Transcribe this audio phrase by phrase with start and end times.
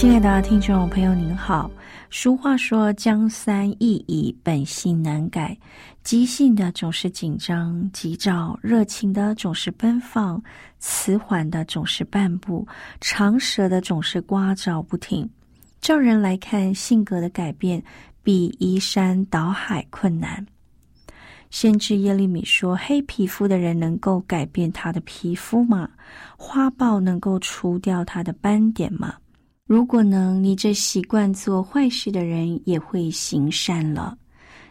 [0.00, 1.70] 亲爱的听众朋友，您好。
[2.08, 5.54] 俗话说：“江山易移，本性难改。”
[6.02, 10.42] 急性的总是紧张急躁，热情的总是奔放，
[10.78, 12.66] 迟缓的总是半步，
[13.02, 15.28] 长舌的总是刮噪不停。
[15.82, 17.82] 照人来看，性格的改变
[18.22, 20.46] 比移山倒海困难。
[21.50, 25.90] 先知耶利米说：“黑皮肤的人能够改变他的皮肤吗？
[26.38, 29.12] 花豹能够除掉他的斑点吗？”
[29.70, 34.18] 如果能，你这习惯做坏事的人也会行善了。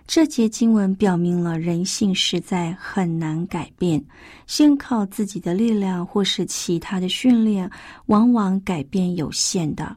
[0.05, 4.03] 这节经文表明了人性实在很难改变，
[4.45, 7.71] 先靠自己的力量或是其他的训练，
[8.07, 9.95] 往往改变有限的。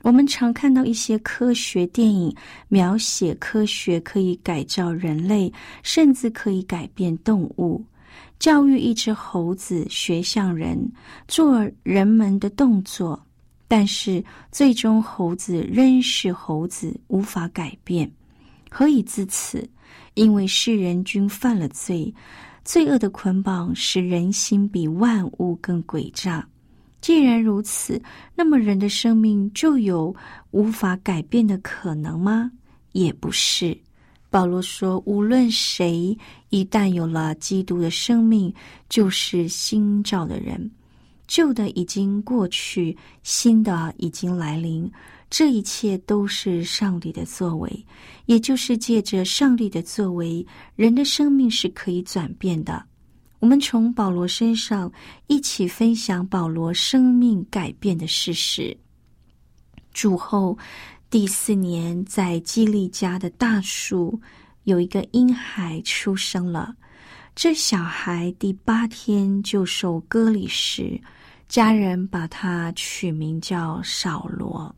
[0.00, 2.34] 我们常看到一些科学电影，
[2.68, 7.84] 描写科学可以改造人类，甚至可以改变动物。
[8.38, 10.90] 教育一只猴子学像人，
[11.26, 13.22] 做人们的动作。
[13.68, 18.10] 但是最终，猴子仍是猴子，无法改变。
[18.70, 19.68] 何以至此？
[20.14, 22.12] 因为世人均犯了罪，
[22.64, 26.46] 罪恶的捆绑使人心比万物更诡诈。
[27.00, 28.02] 既然如此，
[28.34, 30.14] 那么人的生命就有
[30.50, 32.50] 无法改变的可能吗？
[32.92, 33.78] 也不是。
[34.30, 36.16] 保罗说：“无论谁，
[36.50, 38.52] 一旦有了基督的生命，
[38.88, 40.70] 就是新造的人。”
[41.28, 44.90] 旧的已经过去，新的已经来临。
[45.30, 47.86] 这一切都是上帝的作为，
[48.24, 50.44] 也就是借着上帝的作为，
[50.74, 52.82] 人的生命是可以转变的。
[53.38, 54.90] 我们从保罗身上
[55.26, 58.74] 一起分享保罗生命改变的事实。
[59.92, 60.56] 主后
[61.10, 64.18] 第四年，在基利家的大树
[64.64, 66.74] 有一个婴孩出生了。
[67.36, 70.98] 这小孩第八天就受割礼时。
[71.48, 74.74] 家人把他取名叫扫罗。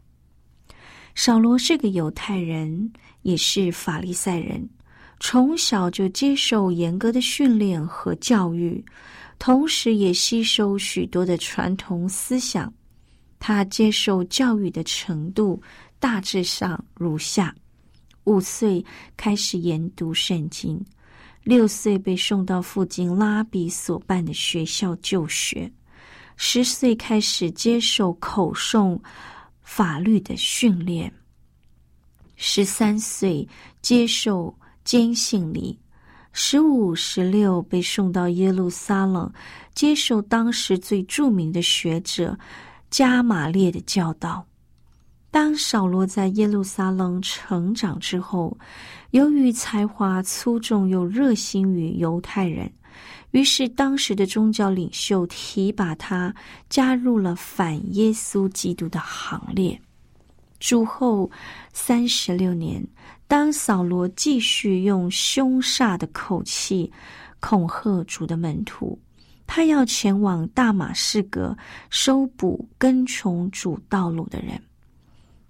[1.17, 2.93] 扫罗是个犹太人，
[3.23, 4.67] 也是法利赛人，
[5.19, 8.83] 从小就接受严格的训练和教育，
[9.39, 12.73] 同时也吸收许多的传统思想。
[13.41, 15.61] 他接受教育的程度
[15.99, 17.53] 大致上如下：
[18.25, 18.85] 五岁
[19.17, 20.81] 开始研读圣经，
[21.43, 25.71] 六岁被送到附近拉比所办的学校就学。
[26.43, 28.99] 十岁开始接受口诵
[29.61, 31.13] 法律的训练，
[32.35, 33.47] 十三岁
[33.83, 34.53] 接受
[34.83, 35.79] 坚信礼，
[36.33, 39.31] 十五、十六被送到耶路撒冷，
[39.75, 42.37] 接受当时最著名的学者
[42.89, 44.43] 加玛列的教导。
[45.31, 48.57] 当扫罗在耶路撒冷成长之后，
[49.11, 52.73] 由于才华出众又热心于犹太人。
[53.33, 56.35] 于是，当时的宗教领袖提拔他
[56.69, 59.81] 加入了反耶稣基督的行列。
[60.59, 61.31] 主后
[61.73, 62.85] 三十六年，
[63.27, 66.91] 当扫罗继续用凶煞的口气
[67.39, 68.99] 恐吓主的门徒，
[69.47, 71.57] 他要前往大马士革
[71.89, 74.61] 收捕跟从主道路的人。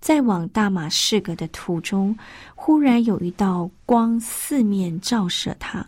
[0.01, 2.17] 在往大马士革的途中，
[2.55, 5.87] 忽然有一道光四面照射他。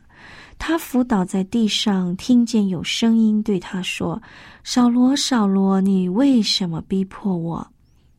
[0.65, 4.23] 他伏倒在地上，听见有声音对他说
[4.63, 7.67] ：“扫罗，扫罗，你为什么逼迫我？”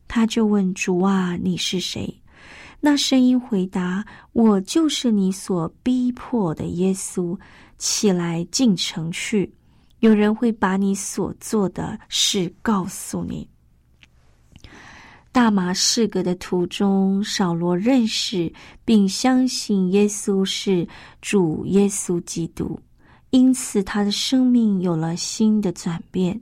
[0.06, 2.14] 他就问主啊：“你是谁？”
[2.80, 4.04] 那声音回答
[4.34, 7.34] ：“我就是你所逼迫的耶稣。
[7.78, 9.50] 起来进城去，
[10.00, 13.48] 有人会把你所做的事告诉你。”
[15.34, 18.50] 大马士革的途中，扫罗认识
[18.84, 20.86] 并相信耶稣是
[21.20, 22.78] 主耶稣基督，
[23.30, 26.40] 因此他的生命有了新的转变，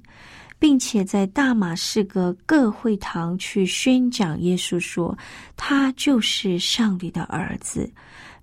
[0.59, 5.17] 并且在大马士革各会堂去宣讲耶稣，说
[5.57, 7.91] 他就是上帝的儿子，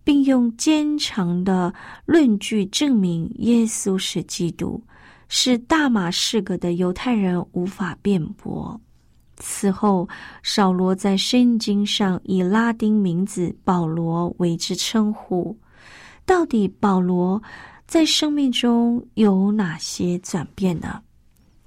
[0.04, 1.72] 并用坚强的
[2.07, 4.84] 论据证明耶稣是基督，
[5.28, 8.81] 是大马士革的犹太人无法辩驳。
[9.40, 10.08] 此后，
[10.44, 15.58] 少罗在圣经上以拉丁名字保罗为之称呼。
[16.26, 17.42] 到底保罗
[17.88, 21.02] 在生命中有哪些转变呢？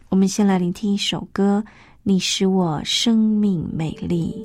[0.08, 1.64] 我们先来聆听一首歌：
[2.02, 4.44] 《你使我生命美丽》。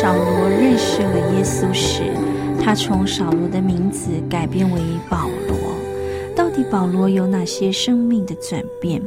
[0.00, 2.10] 少罗认识了耶稣时，
[2.58, 4.80] 他从扫罗的名字改变为
[5.10, 5.58] 保罗。
[6.34, 9.02] 到底保罗有哪些生命的转变？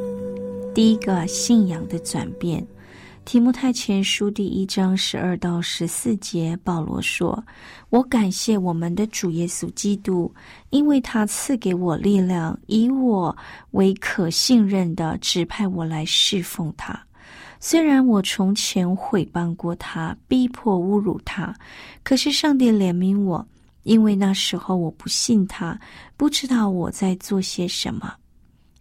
[0.71, 2.63] 第一个，信仰的转变。
[3.25, 7.43] 提摩太前书第一章十二到十四节，保罗说
[7.89, 10.31] ：“我感谢我们的主耶稣基督，
[10.69, 13.35] 因为他赐给我力量，以我
[13.71, 17.03] 为可信任的，指派我来侍奉他。
[17.65, 21.55] 虽然我从前毁谤过他，逼迫侮辱他，
[22.03, 23.47] 可是上帝怜悯我，
[23.83, 25.79] 因为那时候我不信他，
[26.17, 28.13] 不知道我在做些什么。”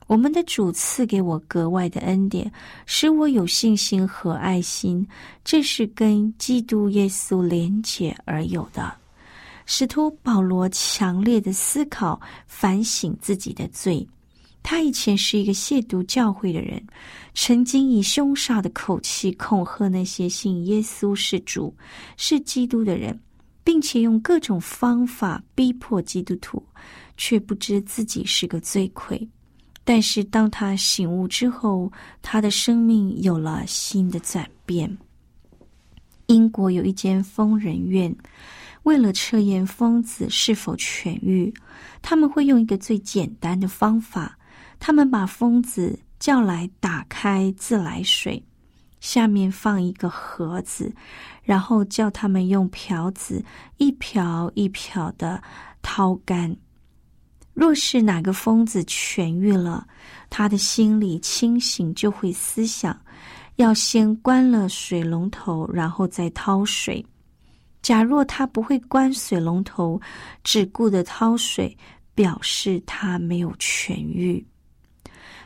[0.08, 2.50] 我们的主赐给我格外的恩典，
[2.84, 5.06] 使我有信心和爱心，
[5.44, 8.92] 这是跟基督耶稣连结而有的。
[9.64, 14.04] 使徒保罗强烈的思考、反省自己的罪。
[14.62, 16.82] 他以前是一个亵渎教会的人，
[17.34, 21.74] 曾经以凶煞的口气恐吓那些信耶稣是主、
[22.16, 23.18] 是基督的人，
[23.64, 26.62] 并且用各种方法逼迫基督徒，
[27.16, 29.28] 却不知自己是个罪魁。
[29.84, 31.90] 但是，当他醒悟之后，
[32.22, 34.96] 他的生命有了新的转变。
[36.26, 38.14] 英国有一间疯人院，
[38.84, 41.52] 为了测验疯子是否痊愈，
[42.00, 44.38] 他们会用一个最简单的方法：
[44.84, 48.44] 他们把疯子叫来，打开自来水，
[48.98, 50.92] 下面放一个盒子，
[51.44, 53.44] 然后叫他们用瓢子
[53.76, 55.40] 一瓢一瓢的
[55.82, 56.56] 掏干。
[57.54, 59.86] 若是哪个疯子痊愈了，
[60.28, 63.00] 他的心里清醒，就会思想
[63.54, 67.06] 要先关了水龙头，然后再掏水。
[67.82, 70.00] 假若他不会关水龙头，
[70.42, 71.78] 只顾着掏水，
[72.16, 74.44] 表示他没有痊愈。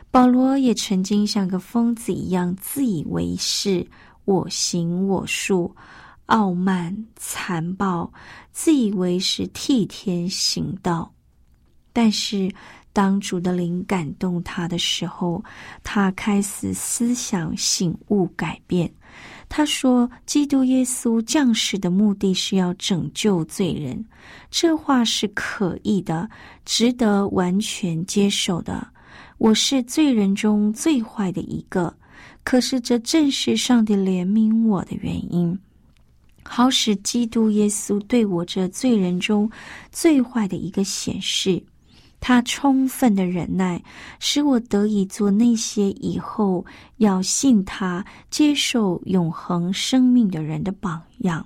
[0.09, 3.85] 保罗也曾经像个疯子一样，自以为是，
[4.25, 5.75] 我行我素，
[6.27, 8.11] 傲慢残暴，
[8.51, 11.13] 自以为是替天行道。
[11.93, 12.51] 但是，
[12.93, 15.43] 当主的灵感动他的时候，
[15.83, 18.91] 他开始思想醒悟改变。
[19.49, 24.03] 他说：“基督耶稣降世的目的是要拯救罪人。”
[24.51, 26.29] 这话是可疑的，
[26.65, 28.87] 值得完全接受的。
[29.37, 31.95] 我是罪人中最坏的一个，
[32.43, 35.57] 可是这正是上帝怜悯我的原因，
[36.43, 39.49] 好使基督耶稣对我这罪人中
[39.91, 41.63] 最坏的一个显示。
[42.19, 43.79] 他充分的忍耐，
[44.19, 46.65] 使我得以做那些以后
[46.97, 51.45] 要信他、接受永恒生命的人的榜样。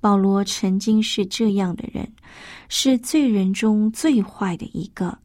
[0.00, 2.10] 保罗曾经是这样的人，
[2.70, 5.18] 是罪人中最坏的一个。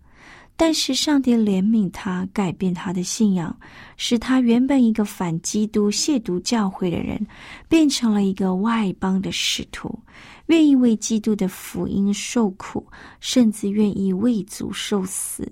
[0.65, 3.53] 但是上帝怜悯他，改变他的信仰，
[3.97, 7.27] 使他原本一个反基督、亵渎教会的人，
[7.67, 9.99] 变成了一个外邦的使徒。
[10.45, 12.87] 愿意为基督的福音受苦，
[13.19, 15.51] 甚至愿意为主受死，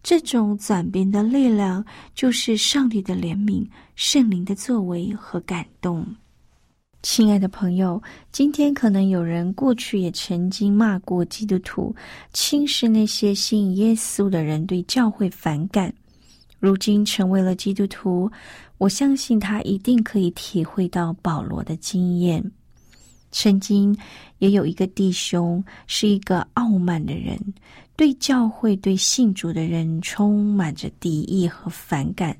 [0.00, 3.66] 这种转变的力量，就是上帝的怜悯、
[3.96, 6.06] 圣灵的作为和感动。
[7.02, 11.94] 亲爱的朋友，今天可能有人过去也曾经骂过基督徒，
[12.32, 15.92] 轻视那些信耶稣的人，对教会反感。
[16.60, 18.30] 如今成为了基督徒，
[18.78, 22.42] 我相信他一定可以体会到保罗的经验。
[23.32, 23.96] 曾经
[24.38, 27.36] 也有一个弟兄是一个傲慢的人，
[27.96, 32.36] 对教会、对信主的人充满着敌意和反感。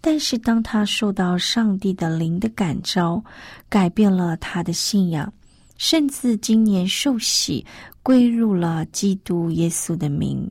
[0.00, 3.22] 但是当他受到上帝的灵的感召，
[3.68, 5.32] 改变了他的信仰，
[5.76, 7.64] 甚至今年受洗
[8.02, 10.50] 归入了基督耶稣的名。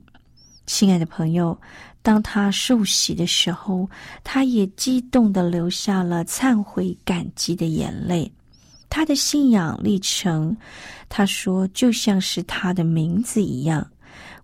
[0.66, 1.58] 亲爱的朋友，
[2.02, 3.88] 当他受洗的时候，
[4.22, 8.30] 他也激动的流下了忏悔感激的眼泪。
[8.90, 10.56] 他的信仰历程，
[11.08, 13.86] 他说就像是他的名字一样。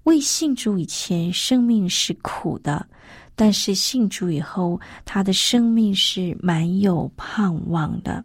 [0.05, 2.87] 未信主以前，生命是苦的；
[3.35, 8.25] 但是信主以后，他的生命是蛮有盼望的。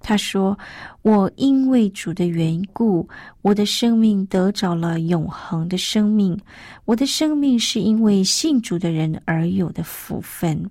[0.00, 0.58] 他说
[1.02, 3.08] ：“我因为主的缘故，
[3.42, 6.38] 我的生命得着了永恒的生命。
[6.84, 10.70] 我的生命是因为信主的人而有的福分。”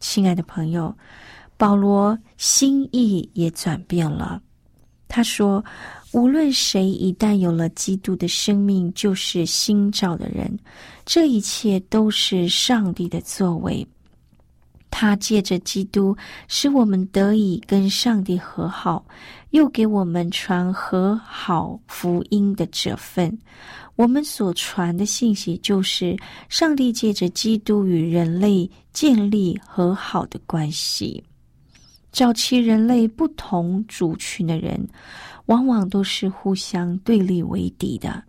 [0.00, 0.94] 亲爱的朋友。
[1.56, 4.42] 保罗心意也转变了。
[5.06, 5.64] 他说
[6.12, 10.58] ：“无论谁一旦有了基督的生命，就是新造的人。
[11.04, 13.86] 这一切都是上帝的作为。
[14.90, 16.16] 他借着基督，
[16.48, 19.04] 使我们得以跟上帝和好，
[19.50, 23.36] 又给我们传和好福音的这份。
[23.96, 26.16] 我们所传的信息，就是
[26.48, 31.22] 上帝借着基督与人类建立和好的关系。”
[32.14, 34.86] 早期人类不同族群的人，
[35.46, 38.22] 往往都是互相对立为敌的。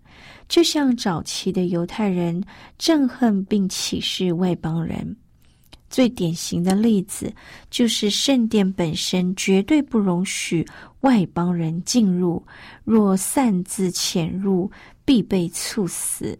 [0.49, 2.43] 就像早期的犹太人
[2.79, 5.15] 憎恨并歧视外邦人。
[5.87, 7.31] 最典型的例子
[7.69, 10.65] 就是圣殿本身绝对不容许
[11.01, 12.43] 外邦人进入，
[12.83, 14.69] 若擅自潜入，
[15.05, 16.35] 必被处死。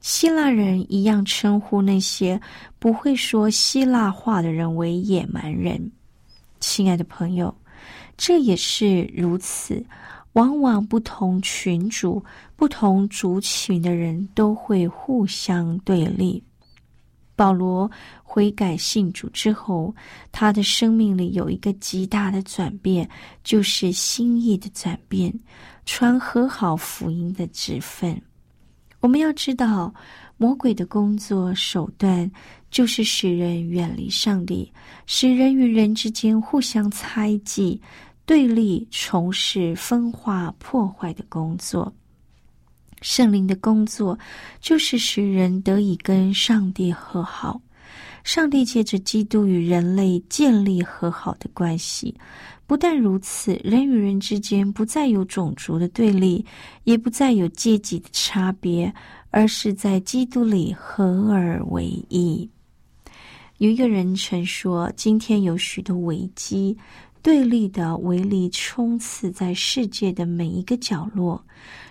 [0.00, 2.38] 希腊人一样称呼那些
[2.80, 5.92] 不会说希腊话的人为野蛮人。
[6.66, 7.54] 亲爱的朋友，
[8.16, 9.84] 这也是如此。
[10.32, 12.24] 往往不同群主、
[12.56, 16.42] 不同族群的人都会互相对立。
[17.36, 17.88] 保罗
[18.22, 19.94] 悔改信主之后，
[20.32, 23.08] 他的生命里有一个极大的转变，
[23.44, 25.32] 就是心意的转变，
[25.84, 28.20] 传和好福音的职分。
[29.00, 29.92] 我们要知道，
[30.36, 32.28] 魔鬼的工作手段
[32.74, 34.68] 就是使人远离上帝，
[35.06, 37.80] 使人与人之间互相猜忌、
[38.26, 41.94] 对立，从事分化、破坏的工作。
[43.00, 44.18] 圣灵的工作
[44.60, 47.60] 就是使人得以跟上帝和好。
[48.24, 52.12] 上帝借着基督与人类建立和好的关系。
[52.66, 56.44] 不但如此，人与人之间不再有种族的对立，
[56.82, 58.92] 也不再有阶级的差别，
[59.30, 62.50] 而是在基督里合而为一。
[63.64, 66.76] 有一个人曾说：“今天有许多危机、
[67.22, 71.42] 对立的威力冲刺在世界的每一个角落。”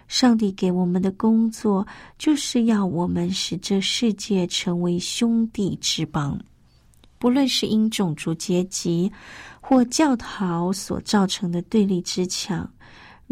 [0.08, 1.84] 上帝给我们的工作，
[2.20, 6.40] 就是要我们使这世界成为兄弟之邦。
[7.18, 9.12] 不论是因种族、阶级
[9.60, 12.72] 或教条所造成的对立之墙，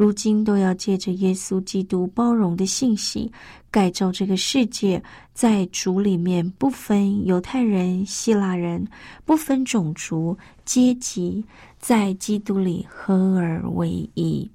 [0.01, 3.31] 如今都要借着耶稣基督包容的信息，
[3.70, 5.00] 改造这个世界，
[5.31, 8.84] 在主里面不分犹太人、希腊人，
[9.25, 11.46] 不分种族、阶级，
[11.77, 14.50] 在基督里合而为一。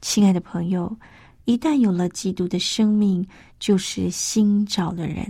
[0.00, 0.92] 亲爱的朋友。
[1.44, 3.24] 一旦有了基督的生命，
[3.60, 5.26] 就是新造的人；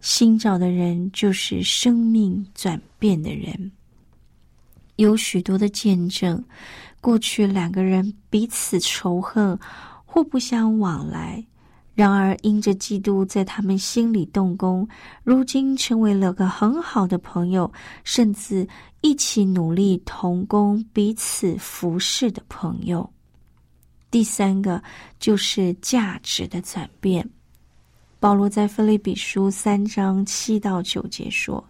[0.00, 3.70] 新造的人就是生命转变的人。
[4.96, 6.42] 有许多的见证，
[7.02, 9.58] 过去两个人彼此仇恨，
[10.06, 11.44] 互不相往来；
[11.94, 14.88] 然而因着基督在他们心里动工，
[15.24, 17.70] 如今成为了个很好的朋友，
[18.04, 18.66] 甚至
[19.00, 23.10] 一起努力同工、彼此服侍的朋友。
[24.08, 24.80] 第三个
[25.18, 27.28] 就是价值的转变。
[28.20, 31.64] 保罗在菲利比书三章七到九节说：“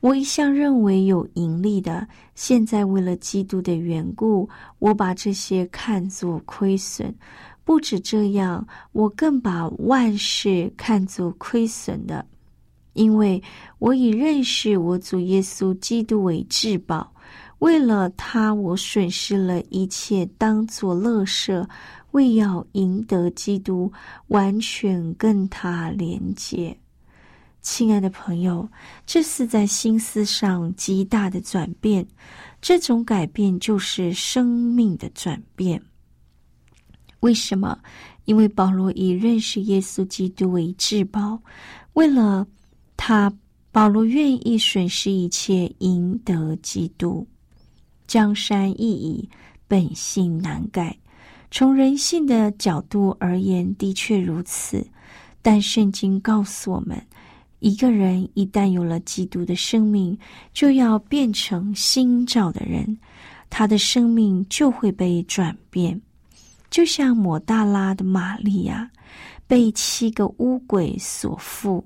[0.00, 7.14] 我一向认为有盈利的，现在为了基督的缘故，我把这些看作亏损。
[7.64, 12.24] 不止这样，我更把万事看作亏损的，
[12.92, 13.42] 因为
[13.78, 17.12] 我已认识我主耶稣基督为至宝。”
[17.58, 21.68] 为了他，我损失了一切，当作乐色，
[22.12, 23.92] 为要赢得基督，
[24.28, 26.78] 完全跟他连接。
[27.60, 28.68] 亲爱的朋友，
[29.06, 32.06] 这是在心思上极大的转变。
[32.60, 35.80] 这种改变就是生命的转变。
[37.20, 37.78] 为什么？
[38.24, 41.40] 因为保罗以认识耶稣基督为至宝，
[41.94, 42.46] 为了
[42.96, 43.32] 他，
[43.72, 47.26] 保罗愿意损失一切，赢得基督。
[48.06, 49.28] 江山易移，
[49.66, 50.96] 本性难改。
[51.50, 54.86] 从人性的角度而言，的确如此。
[55.40, 57.00] 但圣经告诉我们，
[57.60, 60.18] 一个人一旦有了基督的生命，
[60.52, 62.98] 就要变成新造的人，
[63.50, 66.00] 他的生命就会被转变。
[66.70, 68.90] 就像抹大拉的玛利亚，
[69.46, 71.82] 被七个乌鬼所缚，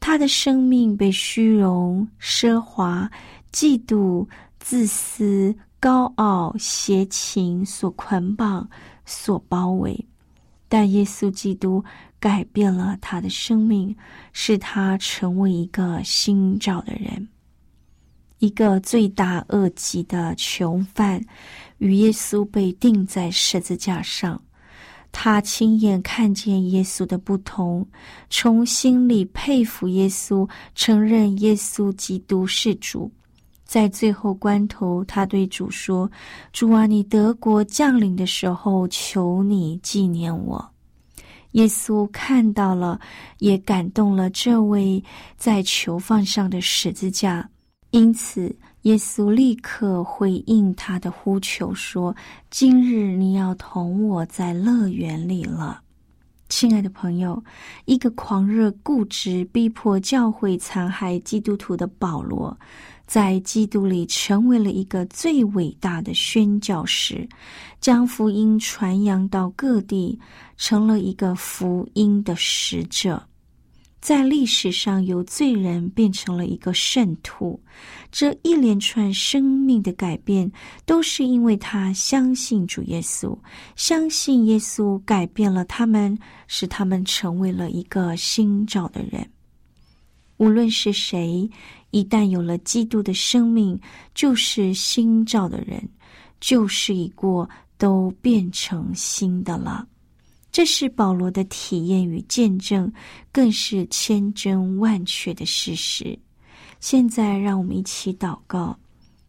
[0.00, 3.10] 他的生命被虚荣、奢华、
[3.52, 4.26] 嫉妒。
[4.60, 8.68] 自私、高傲、邪情所捆绑、
[9.06, 9.98] 所包围，
[10.68, 11.82] 但耶稣基督
[12.20, 13.96] 改变了他的生命，
[14.32, 17.28] 使他成为一个新造的人。
[18.38, 21.20] 一个罪大恶极的囚犯，
[21.78, 24.40] 与耶稣被钉在十字架上，
[25.10, 27.84] 他亲眼看见耶稣的不同，
[28.30, 33.10] 从心里佩服耶稣，承认耶稣基督是主。
[33.68, 36.10] 在最后关头，他对主说
[36.54, 40.66] ：“主啊，你德国降临的时候，求你纪念我。”
[41.52, 42.98] 耶稣看到了，
[43.40, 45.04] 也感动了这位
[45.36, 47.46] 在囚犯上的十字架，
[47.90, 52.16] 因此耶稣立刻回应他的呼求，说
[52.50, 55.82] ：“今日你要同我在乐园里了。”
[56.48, 57.42] 亲爱的朋友，
[57.84, 62.56] 一个狂热、固执、逼迫教会、残害基督徒的保罗。
[63.06, 67.28] 在基督里成为了一个最伟大的宣教士，
[67.80, 70.18] 将福音传扬到各地，
[70.56, 73.27] 成了一个福音的使者。
[74.00, 77.60] 在历史上，有罪人变成了一个圣徒，
[78.12, 80.50] 这一连串生命的改变，
[80.86, 83.36] 都是因为他相信主耶稣，
[83.74, 89.28] 相信耶稣改变了他们，使他们成为了一个新造的人。
[90.36, 91.50] 无论是谁，
[91.90, 93.78] 一旦有了基督的生命，
[94.14, 95.86] 就是新造的人，
[96.40, 99.84] 旧事已过，都变成新的了。
[100.58, 102.92] 这是保罗的体验与见证，
[103.30, 106.18] 更是千真万确的事实。
[106.80, 108.76] 现在，让我们一起祷告，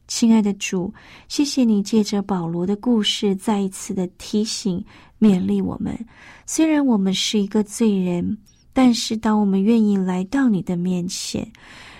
[0.08, 0.92] 亲爱的主，
[1.28, 4.84] 谢谢你借着保罗的故事，再一次的提醒、
[5.20, 5.96] 勉励我们。
[6.48, 8.36] 虽然我们是一个罪人。
[8.74, 11.48] 但是，当我们愿意来到你的面前，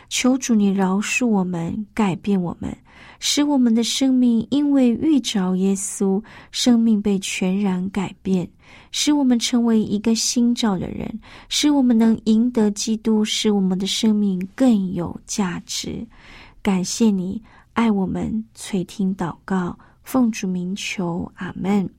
[0.08, 2.76] 求主你饶恕我们，改变我们，
[3.20, 8.50] 使我们的生命因为遇着耶稣，生命被全然改变，
[8.92, 16.06] 使我们成为一个新造的人，使我们能赢得基督，使我们的生命更有价值。
[16.62, 17.42] 感谢你
[17.74, 21.90] 爱我们，垂听祷告，奉主名求，阿门。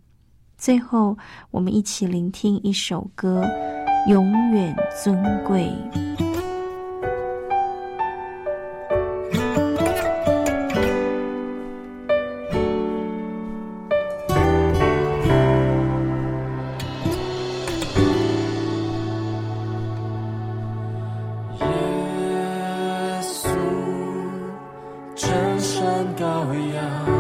[0.59, 1.17] 最后，
[1.51, 3.45] 我们一起聆听一首歌。
[4.09, 5.71] 永远尊贵。
[26.61, 27.20] Yeah.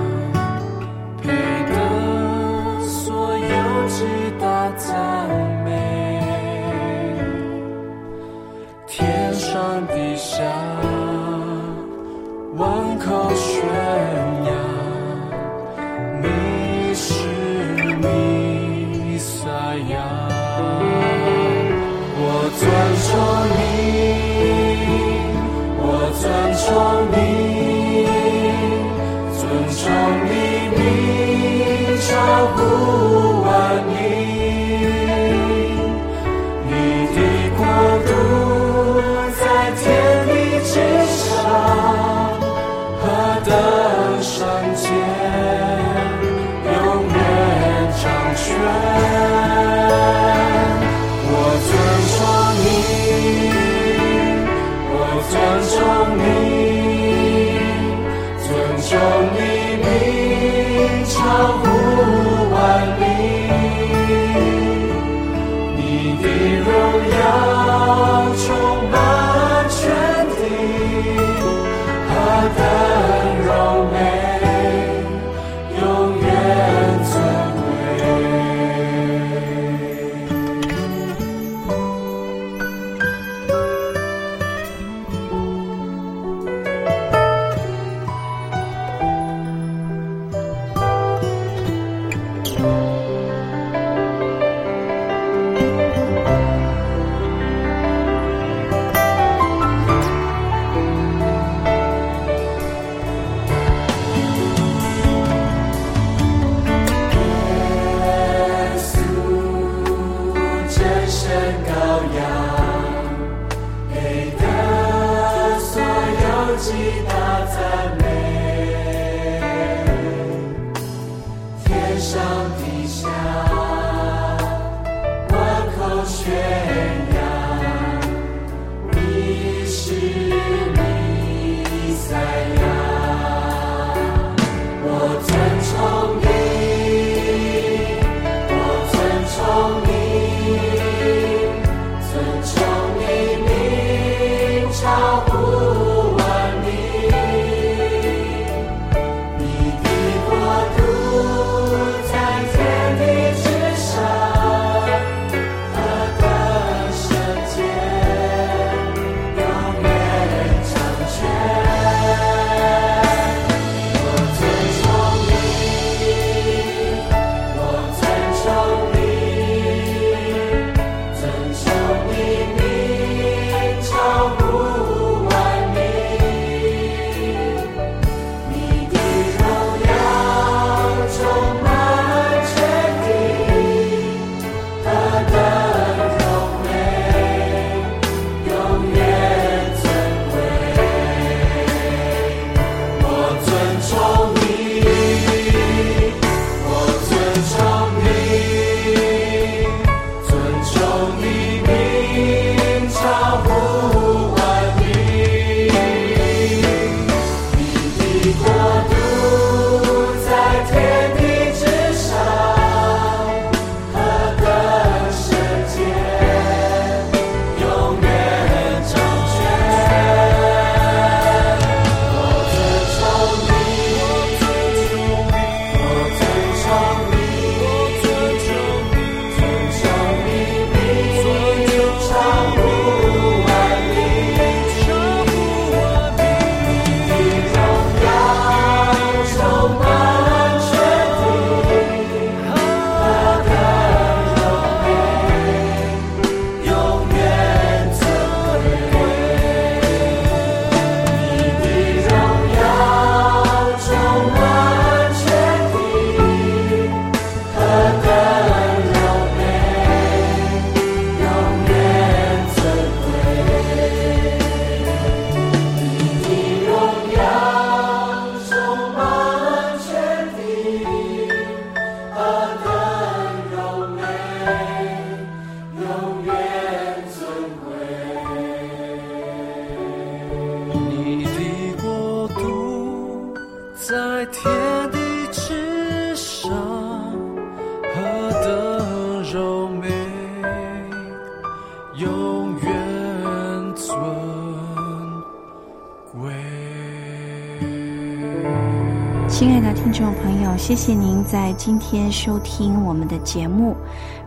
[300.71, 303.77] 谢谢您在今天收听我们的节目。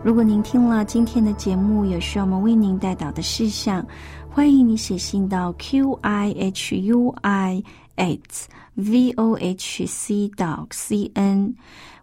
[0.04, 3.82] 如果您听了今天的节目，有需要我们为您带导的事项，
[4.28, 7.62] 欢迎你写信到 q i h u i
[7.96, 11.54] a t v o h c dot c n。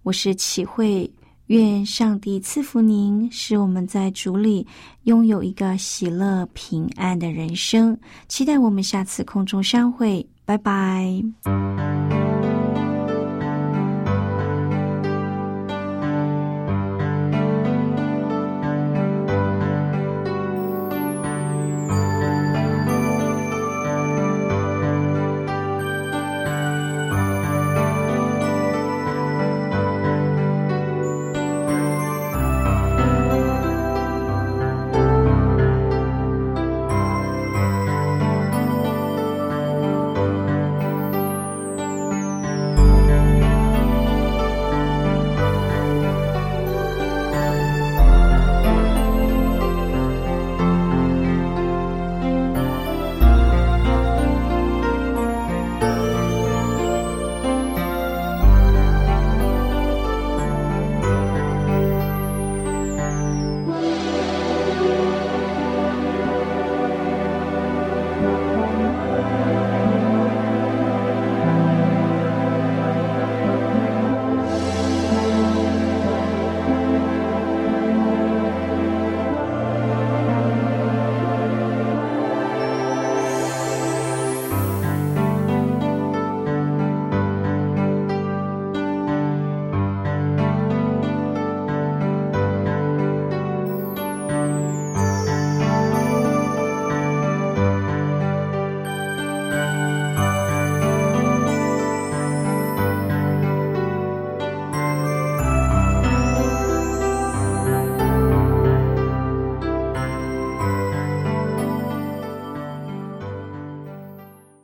[0.02, 1.08] 我是启慧。
[1.46, 4.66] 愿上帝赐福您，使我们在主里
[5.04, 7.96] 拥有一个喜乐平安的人生。
[8.28, 11.22] 期待我们下次空中相会，拜拜。